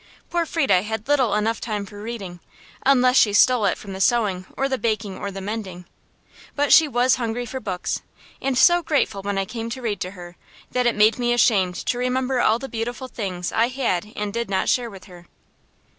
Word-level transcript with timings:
Poor 0.31 0.47
Frieda 0.47 0.81
had 0.81 1.07
little 1.07 1.35
enough 1.35 1.61
time 1.61 1.85
for 1.85 2.01
reading, 2.01 2.39
unless 2.87 3.15
she 3.15 3.33
stole 3.33 3.65
it 3.65 3.77
from 3.77 3.93
the 3.93 4.01
sewing 4.01 4.47
or 4.57 4.67
the 4.67 4.79
baking 4.79 5.15
or 5.19 5.29
the 5.29 5.41
mending. 5.41 5.85
But 6.55 6.73
she 6.73 6.87
was 6.87 7.17
hungry 7.17 7.45
for 7.45 7.59
books, 7.59 8.01
and 8.41 8.57
so 8.57 8.81
grateful 8.81 9.21
when 9.21 9.37
I 9.37 9.45
came 9.45 9.69
to 9.69 9.79
read 9.83 10.01
to 10.01 10.11
her 10.17 10.37
that 10.71 10.87
it 10.87 10.95
made 10.95 11.19
me 11.19 11.33
ashamed 11.33 11.75
to 11.75 11.99
remember 11.99 12.39
all 12.41 12.57
the 12.57 12.67
beautiful 12.67 13.07
things 13.09 13.51
I 13.51 13.67
had 13.67 14.11
and 14.15 14.33
did 14.33 14.49
not 14.49 14.69
share 14.69 14.89
with 14.89 15.03
her. 15.05 15.27